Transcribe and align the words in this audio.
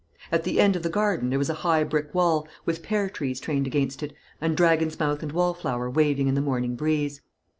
At 0.31 0.45
the 0.45 0.59
end 0.59 0.75
of 0.75 0.81
the 0.81 0.89
garden 0.89 1.29
there 1.29 1.37
was 1.37 1.51
a 1.51 1.61
high 1.61 1.83
brick 1.83 2.11
wall, 2.15 2.47
with 2.65 2.81
pear 2.81 3.07
trees 3.07 3.39
trained 3.39 3.67
against 3.67 4.01
it, 4.01 4.15
and 4.41 4.57
dragon's 4.57 4.99
mouth 4.99 5.21
and 5.21 5.31
wallflower 5.31 5.91
waving 5.91 6.27
in 6.27 6.33
the 6.33 6.41
morning 6.41 6.75
breeze. 6.75 7.21